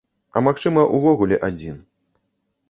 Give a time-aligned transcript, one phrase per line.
[0.39, 1.77] А магчыма, увогуле адзін.